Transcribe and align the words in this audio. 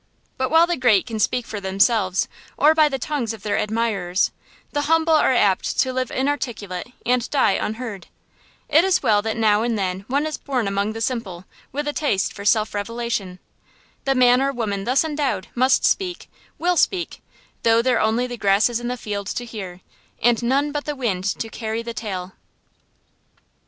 But 0.35 0.49
while 0.49 0.65
the 0.65 0.77
great 0.77 1.05
can 1.05 1.19
speak 1.19 1.45
for 1.45 1.61
themselves, 1.61 2.27
or 2.57 2.73
by 2.73 2.89
the 2.89 2.97
tongues 2.97 3.33
of 3.33 3.43
their 3.43 3.57
admirers, 3.59 4.31
the 4.71 4.87
humble 4.89 5.13
are 5.13 5.31
apt 5.31 5.77
to 5.79 5.93
live 5.93 6.09
inarticulate 6.09 6.87
and 7.05 7.29
die 7.29 7.51
unheard. 7.51 8.07
It 8.67 8.83
is 8.83 9.03
well 9.03 9.21
that 9.21 9.37
now 9.37 9.61
and 9.61 9.77
then 9.77 10.05
one 10.07 10.25
is 10.25 10.39
born 10.39 10.67
among 10.67 10.93
the 10.93 11.01
simple 11.01 11.45
with 11.71 11.87
a 11.87 11.93
taste 11.93 12.33
for 12.33 12.45
self 12.45 12.73
revelation. 12.73 13.37
The 14.05 14.15
man 14.15 14.41
or 14.41 14.51
woman 14.51 14.85
thus 14.85 15.03
endowed 15.03 15.49
must 15.53 15.85
speak, 15.85 16.27
will 16.57 16.77
speak, 16.77 17.21
though 17.61 17.83
there 17.83 17.97
are 17.97 18.01
only 18.03 18.25
the 18.25 18.37
grasses 18.37 18.79
in 18.79 18.87
the 18.87 18.97
field 18.97 19.27
to 19.27 19.45
hear, 19.45 19.81
and 20.19 20.41
none 20.41 20.71
but 20.71 20.85
the 20.85 20.95
wind 20.95 21.25
to 21.25 21.47
carry 21.47 21.83
the 21.83 21.93
tale. 21.93 22.31